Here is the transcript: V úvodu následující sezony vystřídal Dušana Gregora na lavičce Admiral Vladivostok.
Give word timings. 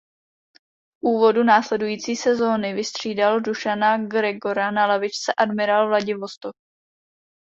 V 1.01 1.05
úvodu 1.07 1.43
následující 1.43 2.15
sezony 2.15 2.73
vystřídal 2.73 3.39
Dušana 3.41 4.07
Gregora 4.07 4.71
na 4.71 4.85
lavičce 4.87 5.33
Admiral 5.37 5.87
Vladivostok. 5.87 6.55